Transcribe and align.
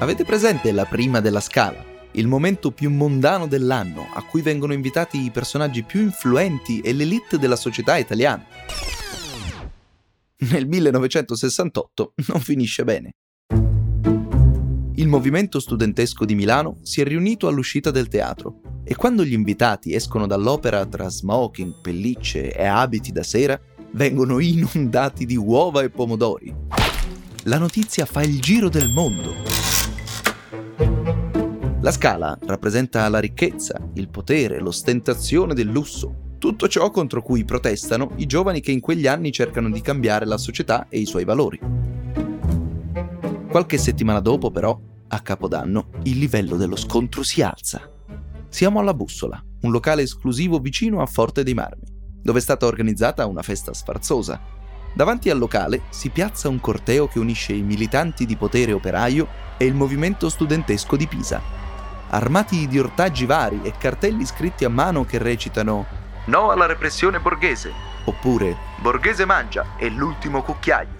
Avete 0.00 0.24
presente 0.24 0.72
la 0.72 0.86
prima 0.86 1.20
della 1.20 1.40
scala? 1.40 1.84
Il 2.12 2.26
momento 2.26 2.70
più 2.70 2.90
mondano 2.90 3.46
dell'anno, 3.46 4.06
a 4.14 4.22
cui 4.22 4.40
vengono 4.40 4.72
invitati 4.72 5.22
i 5.22 5.30
personaggi 5.30 5.82
più 5.82 6.00
influenti 6.00 6.80
e 6.80 6.94
l'elite 6.94 7.38
della 7.38 7.54
società 7.54 7.98
italiana. 7.98 8.46
Nel 10.38 10.66
1968 10.66 12.14
non 12.32 12.40
finisce 12.40 12.82
bene. 12.82 13.10
Il 14.94 15.06
movimento 15.06 15.60
studentesco 15.60 16.24
di 16.24 16.34
Milano 16.34 16.78
si 16.82 17.02
è 17.02 17.04
riunito 17.04 17.46
all'uscita 17.46 17.90
del 17.90 18.08
teatro 18.08 18.62
e 18.82 18.96
quando 18.96 19.22
gli 19.22 19.34
invitati 19.34 19.92
escono 19.94 20.26
dall'opera 20.26 20.86
tra 20.86 21.10
smoking, 21.10 21.78
pellicce 21.82 22.54
e 22.54 22.64
abiti 22.64 23.12
da 23.12 23.22
sera, 23.22 23.60
vengono 23.92 24.38
inondati 24.38 25.26
di 25.26 25.36
uova 25.36 25.82
e 25.82 25.90
pomodori. 25.90 26.54
La 27.44 27.58
notizia 27.58 28.06
fa 28.06 28.22
il 28.22 28.40
giro 28.40 28.70
del 28.70 28.88
mondo. 28.88 29.79
La 31.82 31.92
scala 31.92 32.36
rappresenta 32.44 33.08
la 33.08 33.20
ricchezza, 33.20 33.80
il 33.94 34.10
potere, 34.10 34.60
l'ostentazione 34.60 35.54
del 35.54 35.68
lusso, 35.68 36.34
tutto 36.36 36.68
ciò 36.68 36.90
contro 36.90 37.22
cui 37.22 37.42
protestano 37.46 38.12
i 38.16 38.26
giovani 38.26 38.60
che 38.60 38.70
in 38.70 38.80
quegli 38.80 39.06
anni 39.06 39.32
cercano 39.32 39.70
di 39.70 39.80
cambiare 39.80 40.26
la 40.26 40.36
società 40.36 40.88
e 40.90 40.98
i 40.98 41.06
suoi 41.06 41.24
valori. 41.24 41.58
Qualche 43.48 43.78
settimana 43.78 44.20
dopo, 44.20 44.50
però, 44.50 44.78
a 45.08 45.20
Capodanno, 45.20 45.88
il 46.02 46.18
livello 46.18 46.56
dello 46.56 46.76
scontro 46.76 47.22
si 47.22 47.40
alza. 47.40 47.90
Siamo 48.50 48.78
alla 48.78 48.92
Bussola, 48.92 49.42
un 49.62 49.70
locale 49.70 50.02
esclusivo 50.02 50.58
vicino 50.58 51.00
a 51.00 51.06
Forte 51.06 51.42
dei 51.42 51.54
Marmi, 51.54 51.86
dove 52.22 52.40
è 52.40 52.42
stata 52.42 52.66
organizzata 52.66 53.24
una 53.24 53.42
festa 53.42 53.72
sfarzosa. 53.72 54.38
Davanti 54.94 55.30
al 55.30 55.38
locale 55.38 55.84
si 55.88 56.10
piazza 56.10 56.50
un 56.50 56.60
corteo 56.60 57.08
che 57.08 57.18
unisce 57.18 57.54
i 57.54 57.62
militanti 57.62 58.26
di 58.26 58.36
potere 58.36 58.74
operaio 58.74 59.26
e 59.56 59.64
il 59.64 59.74
movimento 59.74 60.28
studentesco 60.28 60.96
di 60.96 61.06
Pisa. 61.06 61.69
Armati 62.12 62.66
di 62.66 62.76
ortaggi 62.76 63.24
vari 63.24 63.60
e 63.62 63.72
cartelli 63.78 64.26
scritti 64.26 64.64
a 64.64 64.68
mano 64.68 65.04
che 65.04 65.18
recitano 65.18 65.86
No 66.24 66.50
alla 66.50 66.66
repressione 66.66 67.20
borghese 67.20 67.72
oppure 68.04 68.56
Borghese 68.80 69.24
mangia 69.24 69.76
è 69.76 69.88
l'ultimo 69.88 70.42
cucchiaio. 70.42 70.98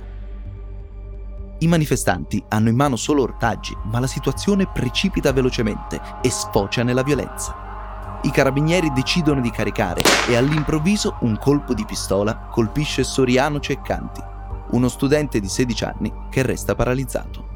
I 1.58 1.66
manifestanti 1.66 2.42
hanno 2.48 2.68
in 2.68 2.76
mano 2.76 2.94
solo 2.94 3.22
ortaggi, 3.22 3.76
ma 3.84 3.98
la 3.98 4.06
situazione 4.06 4.68
precipita 4.72 5.32
velocemente 5.32 6.00
e 6.22 6.30
sfocia 6.30 6.84
nella 6.84 7.02
violenza. 7.02 8.20
I 8.22 8.30
carabinieri 8.30 8.92
decidono 8.92 9.40
di 9.40 9.50
caricare 9.50 10.02
e 10.28 10.36
all'improvviso 10.36 11.16
un 11.20 11.36
colpo 11.38 11.74
di 11.74 11.84
pistola 11.84 12.48
colpisce 12.50 13.02
Soriano 13.02 13.58
Ceccanti, 13.58 14.22
uno 14.70 14.88
studente 14.88 15.40
di 15.40 15.48
16 15.48 15.84
anni 15.84 16.12
che 16.30 16.42
resta 16.42 16.74
paralizzato. 16.74 17.49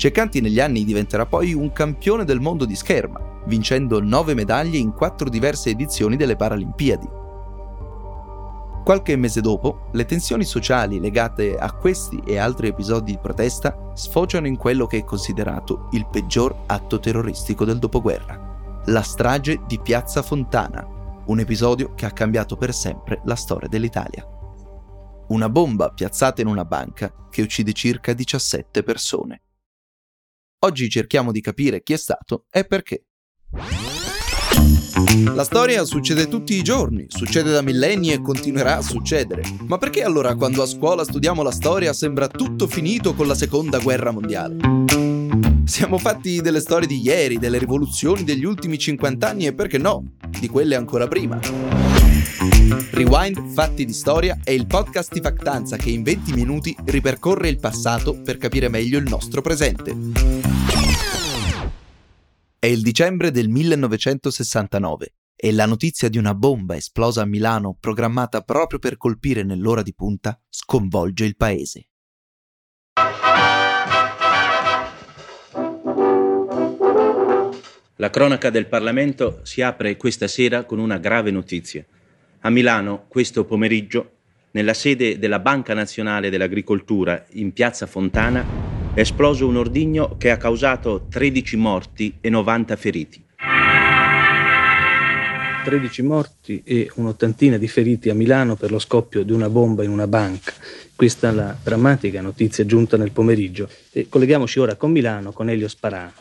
Ceccanti 0.00 0.40
negli 0.40 0.60
anni 0.60 0.84
diventerà 0.84 1.26
poi 1.26 1.52
un 1.52 1.72
campione 1.72 2.24
del 2.24 2.40
mondo 2.40 2.64
di 2.64 2.74
scherma, 2.74 3.20
vincendo 3.44 4.00
9 4.00 4.32
medaglie 4.32 4.78
in 4.78 4.94
4 4.94 5.28
diverse 5.28 5.68
edizioni 5.68 6.16
delle 6.16 6.36
Paralimpiadi 6.36 7.06
Qualche 8.82 9.14
mese 9.16 9.42
dopo, 9.42 9.90
le 9.92 10.06
tensioni 10.06 10.44
sociali 10.44 11.00
legate 11.00 11.54
a 11.54 11.70
questi 11.72 12.18
e 12.24 12.38
altri 12.38 12.68
episodi 12.68 13.12
di 13.12 13.18
protesta 13.18 13.92
sfociano 13.92 14.46
in 14.46 14.56
quello 14.56 14.86
che 14.86 14.96
è 14.96 15.04
considerato 15.04 15.88
il 15.90 16.06
peggior 16.06 16.62
atto 16.64 16.98
terroristico 16.98 17.66
del 17.66 17.78
dopoguerra, 17.78 18.82
la 18.86 19.02
strage 19.02 19.60
di 19.66 19.78
Piazza 19.80 20.22
Fontana, 20.22 20.82
un 21.26 21.40
episodio 21.40 21.92
che 21.94 22.06
ha 22.06 22.12
cambiato 22.12 22.56
per 22.56 22.72
sempre 22.72 23.20
la 23.24 23.36
storia 23.36 23.68
dell'Italia. 23.68 24.26
Una 25.28 25.50
bomba 25.50 25.90
piazzata 25.90 26.40
in 26.40 26.46
una 26.46 26.64
banca 26.64 27.12
che 27.28 27.42
uccide 27.42 27.74
circa 27.74 28.14
17 28.14 28.82
persone. 28.82 29.42
Oggi 30.62 30.90
cerchiamo 30.90 31.32
di 31.32 31.40
capire 31.40 31.82
chi 31.82 31.94
è 31.94 31.96
stato 31.96 32.44
e 32.50 32.66
perché. 32.66 33.06
La 35.34 35.42
storia 35.42 35.86
succede 35.86 36.28
tutti 36.28 36.54
i 36.54 36.62
giorni, 36.62 37.06
succede 37.08 37.50
da 37.50 37.62
millenni 37.62 38.12
e 38.12 38.20
continuerà 38.20 38.76
a 38.76 38.82
succedere. 38.82 39.42
Ma 39.66 39.78
perché 39.78 40.02
allora 40.02 40.34
quando 40.34 40.62
a 40.62 40.66
scuola 40.66 41.02
studiamo 41.02 41.42
la 41.42 41.50
storia 41.50 41.94
sembra 41.94 42.28
tutto 42.28 42.66
finito 42.66 43.14
con 43.14 43.26
la 43.26 43.34
seconda 43.34 43.78
guerra 43.78 44.10
mondiale? 44.10 44.56
Siamo 45.64 45.96
fatti 45.96 46.42
delle 46.42 46.60
storie 46.60 46.86
di 46.86 47.00
ieri, 47.00 47.38
delle 47.38 47.56
rivoluzioni 47.56 48.22
degli 48.22 48.44
ultimi 48.44 48.76
50 48.76 49.26
anni 49.26 49.46
e 49.46 49.54
perché 49.54 49.78
no, 49.78 50.12
di 50.38 50.48
quelle 50.48 50.74
ancora 50.74 51.08
prima. 51.08 51.40
Rewind 52.90 53.52
Fatti 53.54 53.86
di 53.86 53.92
Storia 53.94 54.38
è 54.44 54.50
il 54.50 54.66
podcast 54.66 55.12
di 55.12 55.20
Factanza 55.20 55.76
che 55.76 55.88
in 55.88 56.02
20 56.02 56.34
minuti 56.34 56.76
ripercorre 56.84 57.48
il 57.48 57.58
passato 57.58 58.20
per 58.20 58.36
capire 58.36 58.68
meglio 58.68 58.98
il 58.98 59.08
nostro 59.08 59.40
presente. 59.40 60.39
È 62.62 62.66
il 62.66 62.82
dicembre 62.82 63.30
del 63.30 63.48
1969 63.48 65.14
e 65.34 65.50
la 65.50 65.64
notizia 65.64 66.10
di 66.10 66.18
una 66.18 66.34
bomba 66.34 66.76
esplosa 66.76 67.22
a 67.22 67.24
Milano, 67.24 67.74
programmata 67.80 68.42
proprio 68.42 68.78
per 68.78 68.98
colpire 68.98 69.42
nell'ora 69.42 69.80
di 69.80 69.94
punta, 69.94 70.38
sconvolge 70.46 71.24
il 71.24 71.36
paese. 71.36 71.88
La 77.96 78.10
cronaca 78.10 78.50
del 78.50 78.66
Parlamento 78.66 79.40
si 79.42 79.62
apre 79.62 79.96
questa 79.96 80.28
sera 80.28 80.64
con 80.64 80.78
una 80.78 80.98
grave 80.98 81.30
notizia. 81.30 81.82
A 82.40 82.50
Milano, 82.50 83.06
questo 83.08 83.46
pomeriggio, 83.46 84.16
nella 84.50 84.74
sede 84.74 85.18
della 85.18 85.38
Banca 85.38 85.72
Nazionale 85.72 86.28
dell'Agricoltura 86.28 87.24
in 87.30 87.54
Piazza 87.54 87.86
Fontana, 87.86 88.69
è 88.92 89.00
esploso 89.00 89.46
un 89.46 89.56
ordigno 89.56 90.16
che 90.18 90.30
ha 90.30 90.36
causato 90.36 91.06
13 91.08 91.56
morti 91.56 92.16
e 92.20 92.28
90 92.28 92.76
feriti. 92.76 93.24
13 95.62 96.02
morti 96.02 96.62
e 96.64 96.90
un'ottantina 96.94 97.56
di 97.56 97.68
feriti 97.68 98.10
a 98.10 98.14
Milano 98.14 98.56
per 98.56 98.72
lo 98.72 98.80
scoppio 98.80 99.22
di 99.22 99.30
una 99.30 99.48
bomba 99.48 99.84
in 99.84 99.90
una 99.90 100.08
banca. 100.08 100.52
Questa 100.96 101.28
è 101.28 101.32
la 101.32 101.56
drammatica 101.62 102.20
notizia 102.20 102.66
giunta 102.66 102.96
nel 102.96 103.12
pomeriggio. 103.12 103.68
E 103.92 104.08
colleghiamoci 104.08 104.58
ora 104.58 104.74
con 104.74 104.90
Milano, 104.90 105.30
con 105.30 105.48
Elio 105.48 105.68
Sparano. 105.68 106.12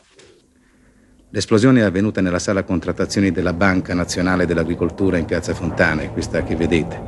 L'esplosione 1.31 1.79
è 1.79 1.83
avvenuta 1.83 2.21
nella 2.21 2.39
sala 2.39 2.63
contrattazioni 2.63 3.31
della 3.31 3.53
Banca 3.53 3.95
Nazionale 3.95 4.45
dell'Agricoltura 4.45 5.17
in 5.17 5.25
Piazza 5.25 5.55
Fontana, 5.55 6.03
è 6.03 6.11
questa 6.11 6.43
che 6.43 6.55
vedete. 6.55 7.01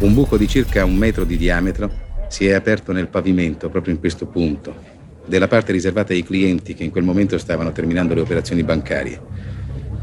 Un 0.00 0.14
buco 0.14 0.36
di 0.36 0.48
circa 0.48 0.84
un 0.84 0.96
metro 0.96 1.24
di 1.24 1.36
diametro 1.36 2.04
si 2.28 2.46
è 2.46 2.52
aperto 2.54 2.92
nel 2.92 3.08
pavimento, 3.08 3.68
proprio 3.68 3.94
in 3.94 4.00
questo 4.00 4.26
punto, 4.26 4.94
della 5.26 5.48
parte 5.48 5.72
riservata 5.72 6.12
ai 6.12 6.22
clienti 6.22 6.74
che 6.74 6.84
in 6.84 6.90
quel 6.90 7.04
momento 7.04 7.36
stavano 7.38 7.72
terminando 7.72 8.14
le 8.14 8.20
operazioni 8.20 8.62
bancarie. 8.62 9.20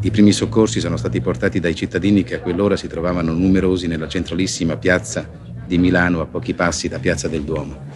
I 0.01 0.11
primi 0.11 0.33
soccorsi 0.33 0.79
sono 0.79 0.97
stati 0.97 1.21
portati 1.21 1.59
dai 1.59 1.75
cittadini 1.75 2.23
che 2.23 2.35
a 2.35 2.39
quell'ora 2.41 2.75
si 2.75 2.87
trovavano 2.87 3.31
numerosi 3.31 3.87
nella 3.87 4.07
centralissima 4.07 4.75
piazza 4.75 5.29
di 5.65 5.77
Milano 5.77 6.19
a 6.19 6.25
pochi 6.25 6.53
passi 6.53 6.89
da 6.89 6.99
Piazza 6.99 7.27
del 7.27 7.43
Duomo. 7.43 7.91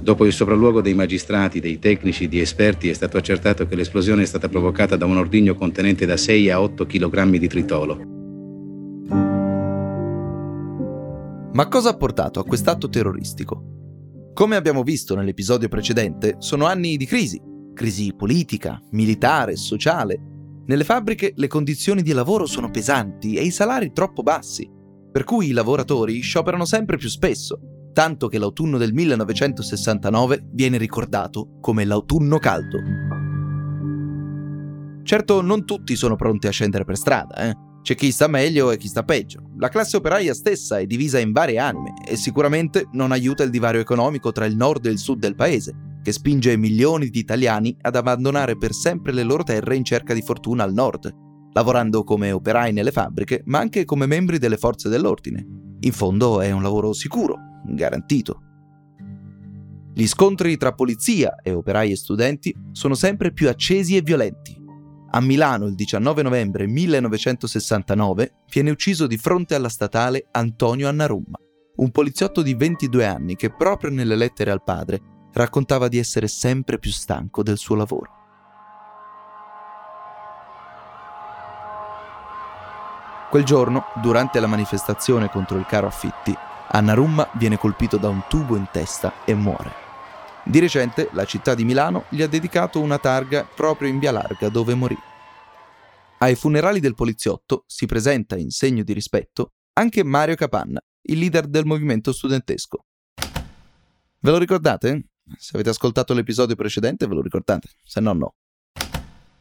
Dopo 0.00 0.26
il 0.26 0.32
sopralluogo 0.32 0.80
dei 0.80 0.94
magistrati, 0.94 1.60
dei 1.60 1.78
tecnici, 1.78 2.28
di 2.28 2.38
esperti 2.38 2.88
è 2.88 2.92
stato 2.92 3.16
accertato 3.16 3.66
che 3.66 3.74
l'esplosione 3.74 4.22
è 4.22 4.26
stata 4.26 4.48
provocata 4.48 4.96
da 4.96 5.06
un 5.06 5.16
ordigno 5.16 5.54
contenente 5.54 6.06
da 6.06 6.16
6 6.16 6.50
a 6.50 6.60
8 6.60 6.86
kg 6.86 7.36
di 7.36 7.48
tritolo. 7.48 8.12
Ma 11.52 11.68
cosa 11.68 11.90
ha 11.90 11.96
portato 11.96 12.40
a 12.40 12.44
quest'atto 12.44 12.88
terroristico? 12.88 13.83
Come 14.34 14.56
abbiamo 14.56 14.82
visto 14.82 15.14
nell'episodio 15.14 15.68
precedente, 15.68 16.34
sono 16.38 16.66
anni 16.66 16.96
di 16.96 17.06
crisi, 17.06 17.40
crisi 17.72 18.12
politica, 18.16 18.82
militare, 18.90 19.54
sociale. 19.54 20.20
Nelle 20.66 20.82
fabbriche 20.82 21.34
le 21.36 21.46
condizioni 21.46 22.02
di 22.02 22.10
lavoro 22.10 22.44
sono 22.44 22.68
pesanti 22.68 23.36
e 23.36 23.44
i 23.44 23.52
salari 23.52 23.92
troppo 23.92 24.24
bassi, 24.24 24.68
per 25.12 25.22
cui 25.22 25.50
i 25.50 25.52
lavoratori 25.52 26.18
scioperano 26.18 26.64
sempre 26.64 26.96
più 26.96 27.08
spesso, 27.08 27.60
tanto 27.92 28.26
che 28.26 28.38
l'autunno 28.38 28.76
del 28.76 28.92
1969 28.92 30.48
viene 30.50 30.78
ricordato 30.78 31.58
come 31.60 31.84
l'autunno 31.84 32.38
caldo. 32.38 32.78
Certo, 35.04 35.42
non 35.42 35.64
tutti 35.64 35.94
sono 35.94 36.16
pronti 36.16 36.48
a 36.48 36.50
scendere 36.50 36.84
per 36.84 36.96
strada, 36.96 37.36
eh? 37.36 37.54
C'è 37.84 37.94
chi 37.96 38.12
sta 38.12 38.28
meglio 38.28 38.70
e 38.70 38.78
chi 38.78 38.88
sta 38.88 39.02
peggio. 39.02 39.50
La 39.58 39.68
classe 39.68 39.98
operaia 39.98 40.32
stessa 40.32 40.78
è 40.78 40.86
divisa 40.86 41.18
in 41.18 41.32
varie 41.32 41.58
anime 41.58 41.92
e 42.08 42.16
sicuramente 42.16 42.88
non 42.92 43.12
aiuta 43.12 43.42
il 43.42 43.50
divario 43.50 43.78
economico 43.78 44.32
tra 44.32 44.46
il 44.46 44.56
nord 44.56 44.86
e 44.86 44.90
il 44.90 44.96
sud 44.96 45.18
del 45.18 45.34
paese, 45.34 45.98
che 46.02 46.10
spinge 46.10 46.56
milioni 46.56 47.10
di 47.10 47.18
italiani 47.18 47.76
ad 47.82 47.94
abbandonare 47.94 48.56
per 48.56 48.72
sempre 48.72 49.12
le 49.12 49.22
loro 49.22 49.42
terre 49.42 49.76
in 49.76 49.84
cerca 49.84 50.14
di 50.14 50.22
fortuna 50.22 50.64
al 50.64 50.72
nord, 50.72 51.14
lavorando 51.52 52.04
come 52.04 52.32
operai 52.32 52.72
nelle 52.72 52.90
fabbriche, 52.90 53.42
ma 53.44 53.58
anche 53.58 53.84
come 53.84 54.06
membri 54.06 54.38
delle 54.38 54.56
forze 54.56 54.88
dell'ordine. 54.88 55.46
In 55.80 55.92
fondo 55.92 56.40
è 56.40 56.50
un 56.52 56.62
lavoro 56.62 56.94
sicuro, 56.94 57.36
garantito. 57.66 58.40
Gli 59.92 60.06
scontri 60.06 60.56
tra 60.56 60.72
polizia 60.72 61.36
e 61.42 61.52
operai 61.52 61.90
e 61.90 61.96
studenti 61.96 62.54
sono 62.72 62.94
sempre 62.94 63.30
più 63.30 63.50
accesi 63.50 63.94
e 63.94 64.00
violenti 64.00 64.62
a 65.16 65.20
Milano 65.20 65.66
il 65.66 65.76
19 65.76 66.22
novembre 66.22 66.66
1969 66.66 68.32
viene 68.50 68.70
ucciso 68.70 69.06
di 69.06 69.16
fronte 69.16 69.54
alla 69.54 69.68
statale 69.68 70.26
Antonio 70.32 70.88
Annarumma, 70.88 71.38
un 71.76 71.90
poliziotto 71.92 72.42
di 72.42 72.54
22 72.54 73.06
anni 73.06 73.36
che 73.36 73.50
proprio 73.50 73.92
nelle 73.92 74.16
lettere 74.16 74.50
al 74.50 74.64
padre 74.64 75.00
raccontava 75.32 75.86
di 75.86 75.98
essere 75.98 76.26
sempre 76.26 76.80
più 76.80 76.90
stanco 76.90 77.44
del 77.44 77.58
suo 77.58 77.76
lavoro. 77.76 78.10
Quel 83.30 83.44
giorno, 83.44 83.84
durante 84.02 84.40
la 84.40 84.48
manifestazione 84.48 85.28
contro 85.28 85.58
il 85.58 85.66
caro 85.66 85.86
affitti, 85.86 86.36
Annarumma 86.70 87.28
viene 87.34 87.56
colpito 87.56 87.98
da 87.98 88.08
un 88.08 88.22
tubo 88.28 88.56
in 88.56 88.66
testa 88.72 89.12
e 89.24 89.34
muore. 89.34 89.83
Di 90.46 90.58
recente 90.58 91.08
la 91.12 91.24
città 91.24 91.54
di 91.54 91.64
Milano 91.64 92.04
gli 92.10 92.20
ha 92.20 92.26
dedicato 92.26 92.78
una 92.78 92.98
targa 92.98 93.44
proprio 93.44 93.88
in 93.88 93.98
via 93.98 94.12
Larga 94.12 94.50
dove 94.50 94.74
morì. 94.74 94.96
Ai 96.18 96.34
funerali 96.34 96.80
del 96.80 96.94
poliziotto 96.94 97.64
si 97.66 97.86
presenta 97.86 98.36
in 98.36 98.50
segno 98.50 98.82
di 98.82 98.92
rispetto 98.92 99.52
anche 99.72 100.04
Mario 100.04 100.34
Capanna, 100.34 100.80
il 101.08 101.18
leader 101.18 101.46
del 101.46 101.64
movimento 101.64 102.12
studentesco. 102.12 102.84
Ve 104.20 104.30
lo 104.30 104.36
ricordate? 104.36 105.08
Se 105.38 105.52
avete 105.54 105.70
ascoltato 105.70 106.12
l'episodio 106.12 106.54
precedente 106.56 107.06
ve 107.06 107.14
lo 107.14 107.22
ricordate, 107.22 107.68
se 107.82 108.00
no 108.00 108.12
no. 108.12 108.34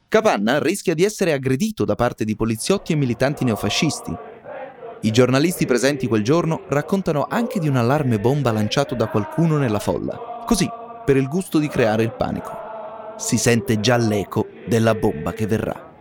Capanna 0.07 0.59
rischia 0.59 0.93
di 0.93 1.03
essere 1.03 1.33
aggredito 1.33 1.83
da 1.83 1.95
parte 1.95 2.23
di 2.23 2.35
poliziotti 2.35 2.93
e 2.93 2.95
militanti 2.95 3.43
neofascisti. 3.43 4.15
I 5.01 5.11
giornalisti 5.11 5.65
presenti 5.65 6.07
quel 6.07 6.23
giorno 6.23 6.63
raccontano 6.69 7.27
anche 7.29 7.59
di 7.59 7.67
un 7.67 7.75
allarme 7.75 8.19
bomba 8.21 8.53
lanciato 8.53 8.95
da 8.95 9.09
qualcuno 9.09 9.57
nella 9.57 9.79
folla, 9.79 10.43
così 10.45 10.81
per 11.03 11.17
il 11.17 11.27
gusto 11.27 11.59
di 11.59 11.67
creare 11.67 12.03
il 12.03 12.13
panico. 12.13 13.15
Si 13.17 13.37
sente 13.37 13.79
già 13.79 13.97
l'eco 13.97 14.47
della 14.65 14.95
bomba 14.95 15.33
che 15.33 15.45
verrà. 15.45 15.91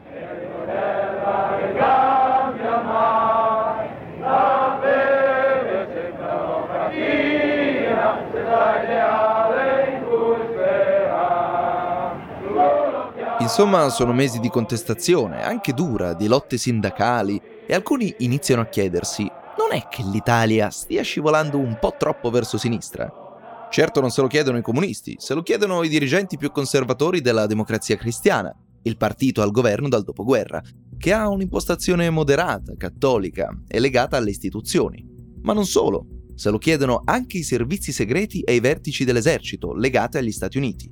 Insomma, 13.39 13.91
sono 13.91 14.13
mesi 14.13 14.41
di 14.41 14.49
contestazione, 14.49 15.45
anche 15.45 15.75
dura, 15.75 16.15
di 16.15 16.27
lotte 16.27 16.57
sindacali, 16.57 17.39
e 17.67 17.75
alcuni 17.75 18.15
iniziano 18.19 18.63
a 18.63 18.67
chiedersi, 18.67 19.31
non 19.59 19.73
è 19.73 19.89
che 19.89 20.03
l'Italia 20.05 20.71
stia 20.71 21.03
scivolando 21.03 21.59
un 21.59 21.77
po' 21.79 21.95
troppo 21.99 22.31
verso 22.31 22.57
sinistra? 22.57 23.32
Certo 23.73 24.03
non 24.03 24.11
se 24.11 24.21
lo 24.21 24.27
chiedono 24.27 24.59
i 24.59 24.63
comunisti, 24.63 25.17
se 25.19 25.33
lo 25.33 25.43
chiedono 25.43 25.83
i 25.83 25.89
dirigenti 25.89 26.37
più 26.37 26.51
conservatori 26.51 27.23
della 27.23 27.47
democrazia 27.47 27.97
cristiana, 27.97 28.55
il 28.83 28.99
partito 28.99 29.41
al 29.41 29.51
governo 29.51 29.89
dal 29.89 30.05
dopoguerra, 30.05 30.63
che 30.99 31.11
ha 31.15 31.31
un'impostazione 31.31 32.11
moderata, 32.11 32.75
cattolica 32.77 33.49
e 33.67 33.81
legata 33.81 34.19
alle 34.19 34.29
istituzioni. 34.29 35.09
Ma 35.41 35.55
non 35.55 35.65
solo, 35.65 36.07
se 36.35 36.51
lo 36.51 36.59
chiedono 36.59 37.01
anche 37.07 37.39
i 37.39 37.43
servizi 37.43 37.93
segreti 37.93 38.43
e 38.43 38.57
i 38.57 38.61
vertici 38.61 39.05
dell'esercito 39.05 39.73
legati 39.73 40.19
agli 40.19 40.33
Stati 40.33 40.59
Uniti. 40.59 40.91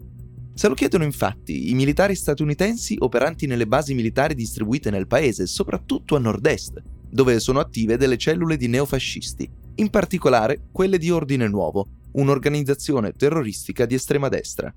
Se 0.55 0.67
lo 0.67 0.73
chiedono 0.73 1.05
infatti 1.05 1.69
i 1.69 1.75
militari 1.75 2.15
statunitensi 2.15 2.97
operanti 2.99 3.47
nelle 3.47 3.67
basi 3.67 3.93
militari 3.93 4.35
distribuite 4.35 4.89
nel 4.89 5.07
paese, 5.07 5.47
soprattutto 5.47 6.17
a 6.17 6.19
nord-est, 6.19 6.83
dove 7.11 7.41
sono 7.41 7.61
attive 7.61 7.99
delle 7.99 8.17
cellule 8.17 8.57
di 8.57 8.69
neofascisti, 8.69 9.51
in 9.75 9.91
particolare 9.91 10.69
quelle 10.73 10.97
di 10.97 11.11
Ordine 11.11 11.47
Nuovo, 11.47 11.87
un'organizzazione 12.13 13.13
terroristica 13.13 13.87
di 13.87 13.95
estrema 13.95 14.29
destra. 14.29 14.75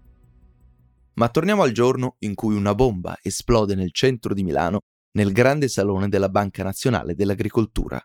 Ma 1.15 1.30
torniamo 1.30 1.62
al 1.63 1.71
giorno 1.71 2.15
in 2.19 2.33
cui 2.33 2.56
una 2.56 2.74
bomba 2.74 3.18
esplode 3.21 3.75
nel 3.75 3.91
centro 3.91 4.33
di 4.33 4.44
Milano, 4.44 4.81
nel 5.12 5.31
grande 5.31 5.68
salone 5.68 6.09
della 6.09 6.30
Banca 6.30 6.63
Nazionale 6.63 7.15
dell'Agricoltura. 7.15 8.03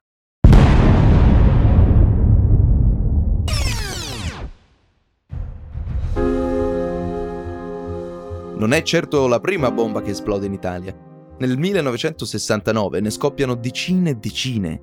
Non 8.59 8.73
è 8.73 8.83
certo 8.83 9.29
la 9.29 9.39
prima 9.39 9.71
bomba 9.71 10.03
che 10.03 10.11
esplode 10.11 10.47
in 10.47 10.53
Italia. 10.53 10.93
Nel 11.39 11.57
1969 11.57 13.01
ne 13.01 13.11
scoppiano 13.11 13.55
decine 13.55 14.11
e 14.11 14.15
decine, 14.17 14.83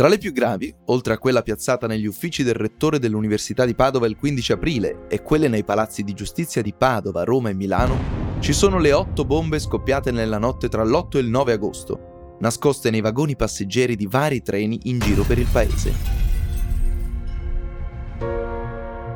tra 0.00 0.08
le 0.08 0.16
più 0.16 0.32
gravi, 0.32 0.74
oltre 0.86 1.12
a 1.12 1.18
quella 1.18 1.42
piazzata 1.42 1.86
negli 1.86 2.06
uffici 2.06 2.42
del 2.42 2.54
rettore 2.54 2.98
dell'Università 2.98 3.66
di 3.66 3.74
Padova 3.74 4.06
il 4.06 4.16
15 4.16 4.52
aprile 4.52 5.06
e 5.10 5.20
quelle 5.20 5.46
nei 5.46 5.62
palazzi 5.62 6.02
di 6.02 6.14
giustizia 6.14 6.62
di 6.62 6.72
Padova, 6.72 7.22
Roma 7.22 7.50
e 7.50 7.54
Milano, 7.54 8.38
ci 8.38 8.54
sono 8.54 8.78
le 8.78 8.94
otto 8.94 9.26
bombe 9.26 9.58
scoppiate 9.58 10.10
nella 10.10 10.38
notte 10.38 10.70
tra 10.70 10.84
l'8 10.84 11.18
e 11.18 11.20
il 11.20 11.28
9 11.28 11.52
agosto, 11.52 12.36
nascoste 12.40 12.88
nei 12.88 13.02
vagoni 13.02 13.36
passeggeri 13.36 13.94
di 13.94 14.06
vari 14.06 14.40
treni 14.40 14.80
in 14.84 15.00
giro 15.00 15.22
per 15.22 15.36
il 15.38 15.48
paese. 15.52 15.92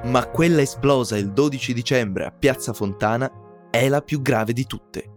Ma 0.03 0.27
quella 0.27 0.61
esplosa 0.61 1.17
il 1.17 1.33
12 1.33 1.73
dicembre 1.73 2.27
a 2.27 2.31
Piazza 2.31 2.75
Fontana 2.75 3.33
è 3.71 3.89
la 3.89 4.03
più 4.03 4.21
grave 4.21 4.53
di 4.53 4.67
tutte. 4.67 5.13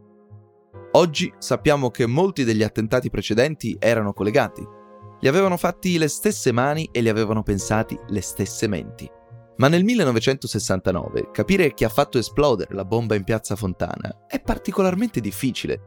Oggi 0.93 1.29
sappiamo 1.37 1.91
che 1.91 2.05
molti 2.05 2.45
degli 2.45 2.63
attentati 2.63 3.09
precedenti 3.09 3.75
erano 3.77 4.13
collegati, 4.13 4.75
li 5.19 5.27
avevano 5.27 5.57
fatti 5.57 5.97
le 5.97 6.07
stesse 6.07 6.51
mani 6.51 6.89
e 6.91 7.01
li 7.01 7.09
avevano 7.09 7.43
pensati 7.43 7.97
le 8.09 8.21
stesse 8.21 8.67
menti. 8.67 9.09
Ma 9.57 9.67
nel 9.67 9.83
1969 9.83 11.31
capire 11.31 11.73
chi 11.73 11.83
ha 11.83 11.89
fatto 11.89 12.19
esplodere 12.19 12.75
la 12.75 12.85
bomba 12.85 13.15
in 13.15 13.23
piazza 13.23 13.55
Fontana 13.55 14.25
è 14.27 14.39
particolarmente 14.39 15.19
difficile, 15.19 15.79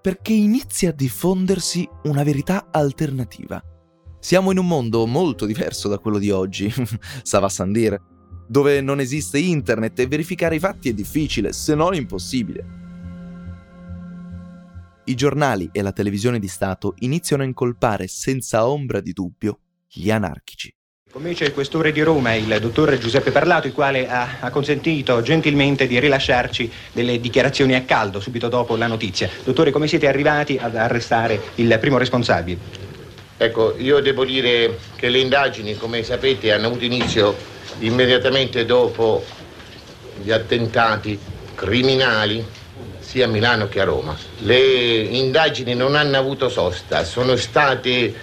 perché 0.00 0.32
inizia 0.32 0.90
a 0.90 0.94
diffondersi 0.94 1.88
una 2.04 2.22
verità 2.22 2.68
alternativa. 2.70 3.60
Siamo 4.20 4.52
in 4.52 4.58
un 4.58 4.66
mondo 4.66 5.06
molto 5.06 5.46
diverso 5.46 5.88
da 5.88 5.98
quello 5.98 6.18
di 6.18 6.30
oggi, 6.30 6.72
Sava 7.22 7.48
Sandir, 7.48 8.00
dove 8.46 8.80
non 8.80 9.00
esiste 9.00 9.38
internet 9.38 9.98
e 9.98 10.06
verificare 10.06 10.54
i 10.54 10.60
fatti 10.60 10.88
è 10.88 10.94
difficile, 10.94 11.52
se 11.52 11.74
non 11.74 11.94
impossibile 11.94 12.86
i 15.08 15.14
giornali 15.14 15.70
e 15.72 15.82
la 15.82 15.92
televisione 15.92 16.38
di 16.38 16.48
Stato 16.48 16.94
iniziano 16.98 17.42
a 17.42 17.46
incolpare 17.46 18.06
senza 18.08 18.68
ombra 18.68 19.00
di 19.00 19.12
dubbio 19.12 19.58
gli 19.90 20.10
anarchici. 20.10 20.72
Con 21.10 21.22
me 21.22 21.32
c'è 21.32 21.46
il 21.46 21.54
questore 21.54 21.90
di 21.90 22.02
Roma, 22.02 22.34
il 22.34 22.58
dottor 22.60 22.98
Giuseppe 22.98 23.30
Parlato, 23.30 23.66
il 23.66 23.72
quale 23.72 24.06
ha, 24.06 24.40
ha, 24.40 24.50
consentito 24.50 25.22
gentilmente 25.22 25.86
di 25.86 25.98
rilasciarci 25.98 26.70
delle 26.92 27.18
dichiarazioni 27.18 27.74
a 27.74 27.82
caldo 27.82 28.20
subito 28.20 28.48
dopo 28.48 28.76
la 28.76 28.86
notizia. 28.86 29.30
Dottore, 29.42 29.70
come 29.70 29.88
siete 29.88 30.06
arrivati 30.06 30.58
ad 30.60 30.76
arrestare 30.76 31.40
il 31.54 31.78
primo 31.80 31.96
responsabile? 31.96 32.58
Ecco, 33.38 33.74
io 33.78 34.00
devo 34.00 34.26
dire 34.26 34.78
che 34.96 35.08
le 35.08 35.20
indagini, 35.20 35.78
come 35.78 36.02
sapete, 36.02 36.52
hanno 36.52 36.66
avuto 36.66 36.84
inizio 36.84 37.34
immediatamente 37.78 38.66
dopo 38.66 39.24
gli 40.22 40.30
attentati 40.30 41.18
criminali 41.54 42.44
sia 43.08 43.24
a 43.24 43.28
Milano 43.28 43.68
che 43.68 43.80
a 43.80 43.84
Roma. 43.84 44.14
Le 44.40 44.58
indagini 44.58 45.74
non 45.74 45.94
hanno 45.94 46.18
avuto 46.18 46.50
sosta, 46.50 47.04
sono 47.04 47.36
state 47.36 48.14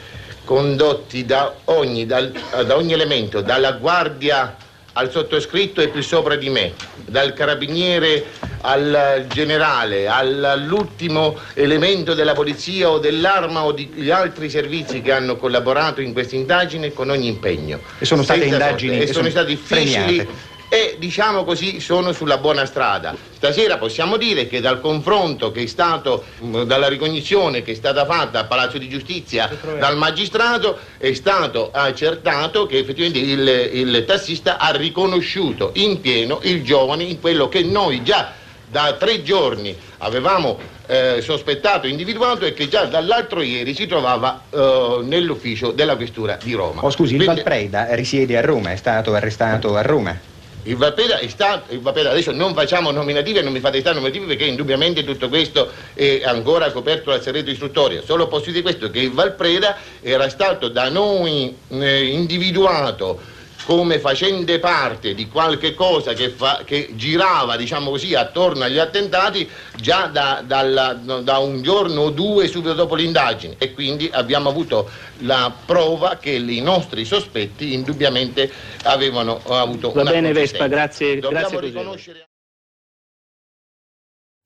condotti 0.45 1.25
da 1.25 1.55
da 1.65 2.75
ogni 2.75 2.93
elemento, 2.93 3.41
dalla 3.41 3.71
guardia 3.71 4.55
al 4.93 5.09
sottoscritto 5.09 5.81
e 5.81 5.87
più 5.87 6.03
sopra 6.03 6.35
di 6.35 6.49
me, 6.49 6.73
dal 7.03 7.33
carabiniere 7.33 8.25
al 8.61 9.25
generale, 9.27 10.07
all'ultimo 10.07 11.35
elemento 11.55 12.13
della 12.13 12.33
polizia 12.33 12.91
o 12.91 12.99
dell'arma 12.99 13.65
o 13.65 13.71
degli 13.71 14.11
altri 14.11 14.51
servizi 14.51 15.01
che 15.01 15.11
hanno 15.11 15.35
collaborato 15.35 15.99
in 15.99 16.13
questa 16.13 16.35
indagine 16.35 16.93
con 16.93 17.09
ogni 17.09 17.27
impegno. 17.27 17.79
E 17.97 18.05
sono 18.05 18.21
state 18.21 18.41
Senza 18.41 18.53
indagini 18.53 18.99
e 18.99 19.11
sono 19.11 19.29
state 19.31 19.47
difficili. 19.47 20.15
Premiate 20.15 20.53
e 20.69 20.95
diciamo 20.99 21.43
così 21.43 21.79
sono 21.79 22.11
sulla 22.11 22.37
buona 22.37 22.65
strada. 22.65 23.15
Stasera 23.35 23.77
possiamo 23.77 24.17
dire 24.17 24.47
che 24.47 24.61
dal 24.61 24.81
confronto 24.81 25.51
che 25.51 25.63
è 25.63 25.65
stato, 25.67 26.25
mm, 26.43 26.63
dalla 26.63 26.87
ricognizione 26.87 27.61
che 27.61 27.71
è 27.71 27.75
stata 27.75 28.05
fatta 28.05 28.39
al 28.39 28.47
Palazzo 28.47 28.77
di 28.77 28.89
Giustizia 28.89 29.49
dal 29.79 29.97
magistrato, 29.97 30.77
è 30.97 31.13
stato 31.13 31.71
accertato 31.71 32.65
che 32.65 32.79
effettivamente 32.79 33.19
il, 33.19 33.47
il 33.73 34.05
tassista 34.05 34.57
ha 34.57 34.71
riconosciuto 34.71 35.71
in 35.75 36.01
pieno 36.01 36.39
il 36.43 36.63
giovane 36.63 37.03
in 37.03 37.19
quello 37.19 37.47
che 37.47 37.63
noi 37.63 38.03
già 38.03 38.33
da 38.67 38.95
tre 38.99 39.21
giorni 39.23 39.75
avevamo 39.99 40.57
eh, 40.87 41.21
sospettato, 41.21 41.87
individuato 41.87 42.45
e 42.45 42.53
che 42.53 42.67
già 42.67 42.85
dall'altro 42.85 43.41
ieri 43.41 43.73
si 43.73 43.87
trovava 43.87 44.43
eh, 44.49 44.99
nell'ufficio 45.03 45.71
della 45.71 45.95
questura 45.95 46.37
di 46.41 46.53
Roma. 46.53 46.83
Oh 46.83 46.89
scusi, 46.89 47.15
il 47.15 47.23
Valpreda 47.23 47.93
risiede 47.93 48.37
a 48.37 48.41
Roma, 48.41 48.71
è 48.71 48.75
stato 48.75 49.13
arrestato 49.13 49.75
a 49.75 49.81
Roma. 49.81 50.33
Il 50.67 50.77
Valpera 50.77 51.19
è 51.19 51.27
stato, 51.27 51.71
il 51.73 51.79
Valpera, 51.79 52.09
adesso 52.09 52.31
non 52.31 52.55
facciamo 52.55 52.89
nominativi 52.89 53.37
e 53.37 53.41
non 53.43 53.53
mi 53.53 53.59
fate 53.59 53.81
stare 53.81 53.95
nominativi 53.95 54.25
perché 54.25 54.45
indubbiamente 54.45 55.03
tutto 55.03 55.29
questo 55.29 55.69
è 55.93 56.23
ancora 56.25 56.71
coperto 56.71 57.11
dal 57.11 57.21
segreto 57.21 57.51
istruttorio. 57.51 58.01
Solo 58.03 58.27
posso 58.27 58.49
dire 58.49 58.63
questo, 58.63 58.89
che 58.89 58.99
il 58.99 59.11
Valpreda 59.11 59.77
era 60.01 60.27
stato 60.27 60.69
da 60.69 60.89
noi 60.89 61.55
eh, 61.69 62.05
individuato 62.05 63.33
come 63.65 63.99
facente 63.99 64.59
parte 64.59 65.15
di 65.15 65.27
qualche 65.27 65.73
cosa 65.73 66.13
che, 66.13 66.29
fa, 66.29 66.61
che 66.63 66.91
girava, 66.93 67.57
diciamo 67.57 67.89
così, 67.89 68.13
attorno 68.13 68.63
agli 68.63 68.77
attentati 68.77 69.49
già 69.75 70.05
da, 70.05 70.43
dalla, 70.45 70.93
da, 70.93 71.37
un 71.39 71.61
giorno 71.63 72.01
o 72.01 72.09
due 72.11 72.47
subito 72.47 72.73
dopo 72.73 72.93
l'indagine 72.95 73.55
e 73.57 73.73
quindi 73.73 74.07
abbiamo 74.11 74.49
avuto 74.49 74.89
la 75.19 75.51
prova 75.65 76.17
che 76.17 76.31
i 76.31 76.61
nostri 76.61 77.05
sospetti 77.05 77.73
indubbiamente 77.73 78.51
avevano 78.83 79.41
avuto 79.47 79.91
Va 79.91 80.01
una 80.01 80.11
bene 80.11 80.31
Vespa, 80.31 80.67
grazie. 80.67 81.19
Dobbiamo 81.19 81.49
grazie 81.49 81.59
riconoscere... 81.59 82.29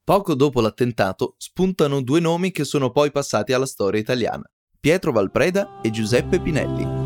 Poco 0.03 0.33
dopo 0.33 0.61
l'attentato 0.61 1.35
spuntano 1.37 2.01
due 2.01 2.19
nomi 2.19 2.51
che 2.51 2.63
sono 2.63 2.89
poi 2.89 3.11
passati 3.11 3.53
alla 3.53 3.67
storia 3.67 3.99
italiana, 3.99 4.49
Pietro 4.79 5.11
Valpreda 5.11 5.81
e 5.83 5.91
Giuseppe 5.91 6.39
Pinelli. 6.39 6.98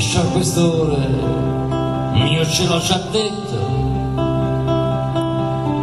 Esce 0.00 0.24
quest'ora, 0.32 0.96
io 2.24 2.44
ce 2.46 2.64
l'ho 2.66 2.78
già 2.78 2.96
detto, 3.10 3.54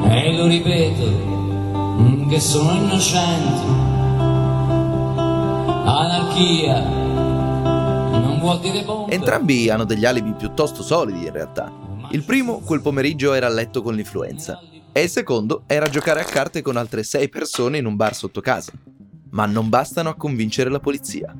e 0.09 0.35
lo 0.35 0.47
ripeto, 0.47 2.27
che 2.27 2.39
sono 2.39 2.71
innocente. 2.71 3.61
Anarchia 5.85 6.81
non 6.81 8.39
vuol 8.39 8.59
dire 8.59 8.81
bomba. 8.81 9.13
Entrambi 9.13 9.69
hanno 9.69 9.83
degli 9.83 10.05
alibi 10.05 10.33
piuttosto 10.33 10.81
solidi 10.81 11.27
in 11.27 11.31
realtà. 11.31 11.71
Il 12.09 12.23
primo 12.23 12.61
quel 12.61 12.81
pomeriggio 12.81 13.33
era 13.33 13.45
a 13.45 13.51
letto 13.51 13.83
con 13.83 13.93
l'influenza 13.93 14.59
e 14.93 15.03
il 15.03 15.09
secondo 15.09 15.61
era 15.67 15.89
giocare 15.89 16.21
a 16.21 16.25
carte 16.25 16.63
con 16.63 16.75
altre 16.75 17.03
sei 17.03 17.29
persone 17.29 17.77
in 17.77 17.85
un 17.85 17.95
bar 17.95 18.15
sotto 18.15 18.41
casa. 18.41 18.71
Ma 19.29 19.45
non 19.45 19.69
bastano 19.69 20.09
a 20.09 20.15
convincere 20.15 20.71
la 20.71 20.79
polizia. 20.79 21.35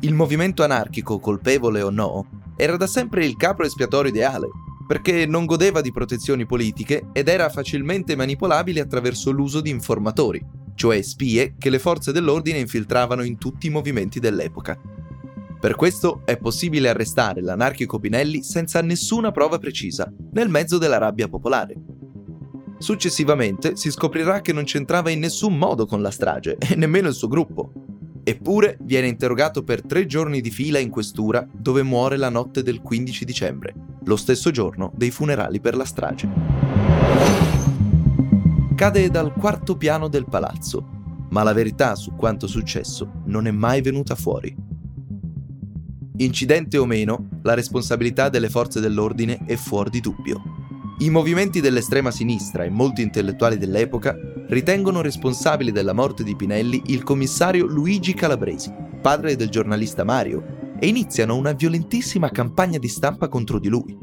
Il 0.00 0.12
movimento 0.12 0.62
anarchico, 0.62 1.18
colpevole 1.18 1.80
o 1.80 1.90
no, 1.90 2.26
era 2.56 2.76
da 2.76 2.86
sempre 2.86 3.24
il 3.24 3.36
capro 3.36 3.64
espiatorio 3.64 4.10
ideale, 4.10 4.48
perché 4.86 5.24
non 5.26 5.46
godeva 5.46 5.80
di 5.80 5.90
protezioni 5.90 6.44
politiche 6.44 7.08
ed 7.12 7.28
era 7.28 7.48
facilmente 7.48 8.14
manipolabile 8.14 8.80
attraverso 8.80 9.30
l'uso 9.30 9.60
di 9.60 9.70
informatori, 9.70 10.44
cioè 10.74 11.00
spie 11.00 11.54
che 11.58 11.70
le 11.70 11.78
forze 11.78 12.12
dell'ordine 12.12 12.58
infiltravano 12.58 13.22
in 13.22 13.38
tutti 13.38 13.66
i 13.66 13.70
movimenti 13.70 14.20
dell'epoca. 14.20 14.78
Per 15.58 15.74
questo 15.74 16.20
è 16.26 16.36
possibile 16.36 16.90
arrestare 16.90 17.40
l'anarchico 17.40 17.98
Pinelli 17.98 18.42
senza 18.42 18.82
nessuna 18.82 19.32
prova 19.32 19.58
precisa, 19.58 20.12
nel 20.32 20.50
mezzo 20.50 20.76
della 20.76 20.98
rabbia 20.98 21.26
popolare. 21.26 21.74
Successivamente 22.78 23.74
si 23.74 23.90
scoprirà 23.90 24.42
che 24.42 24.52
non 24.52 24.64
c'entrava 24.64 25.08
in 25.08 25.20
nessun 25.20 25.56
modo 25.56 25.86
con 25.86 26.02
la 26.02 26.10
strage 26.10 26.58
e 26.58 26.76
nemmeno 26.76 27.08
il 27.08 27.14
suo 27.14 27.26
gruppo, 27.26 27.72
Eppure 28.28 28.76
viene 28.80 29.06
interrogato 29.06 29.62
per 29.62 29.86
tre 29.86 30.04
giorni 30.04 30.40
di 30.40 30.50
fila 30.50 30.80
in 30.80 30.90
questura 30.90 31.46
dove 31.52 31.84
muore 31.84 32.16
la 32.16 32.28
notte 32.28 32.64
del 32.64 32.82
15 32.82 33.24
dicembre, 33.24 33.72
lo 34.02 34.16
stesso 34.16 34.50
giorno 34.50 34.90
dei 34.96 35.12
funerali 35.12 35.60
per 35.60 35.76
la 35.76 35.84
strage. 35.84 36.28
Cade 38.74 39.10
dal 39.10 39.32
quarto 39.32 39.76
piano 39.76 40.08
del 40.08 40.26
palazzo, 40.28 41.26
ma 41.30 41.44
la 41.44 41.52
verità 41.52 41.94
su 41.94 42.16
quanto 42.16 42.48
successo 42.48 43.22
non 43.26 43.46
è 43.46 43.52
mai 43.52 43.80
venuta 43.80 44.16
fuori. 44.16 44.52
Incidente 46.16 46.78
o 46.78 46.84
meno, 46.84 47.28
la 47.42 47.54
responsabilità 47.54 48.28
delle 48.28 48.48
forze 48.48 48.80
dell'ordine 48.80 49.44
è 49.46 49.54
fuori 49.54 49.90
di 49.90 50.00
dubbio. 50.00 50.42
I 50.98 51.10
movimenti 51.10 51.60
dell'estrema 51.60 52.10
sinistra 52.10 52.64
e 52.64 52.70
molti 52.70 53.02
intellettuali 53.02 53.56
dell'epoca 53.56 54.16
ritengono 54.48 55.00
responsabile 55.00 55.72
della 55.72 55.92
morte 55.92 56.22
di 56.22 56.36
Pinelli 56.36 56.82
il 56.86 57.02
commissario 57.02 57.66
Luigi 57.66 58.14
Calabresi, 58.14 58.72
padre 59.00 59.36
del 59.36 59.48
giornalista 59.48 60.04
Mario, 60.04 60.74
e 60.78 60.86
iniziano 60.86 61.36
una 61.36 61.52
violentissima 61.52 62.30
campagna 62.30 62.78
di 62.78 62.88
stampa 62.88 63.28
contro 63.28 63.58
di 63.58 63.68
lui. 63.68 63.96